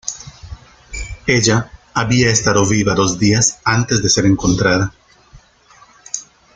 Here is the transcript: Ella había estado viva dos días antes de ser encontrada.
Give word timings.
Ella 1.27 1.71
había 1.93 2.31
estado 2.31 2.67
viva 2.67 2.95
dos 2.95 3.19
días 3.19 3.59
antes 3.63 4.01
de 4.01 4.09
ser 4.09 4.25
encontrada. 4.25 4.91